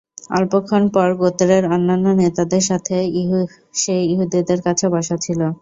[0.31, 2.95] অল্পক্ষণ পর গোত্রের অন্যান্য নেতাদের সাথে
[3.75, 5.41] সে ইহুদীদের কাছে বসা ছিল।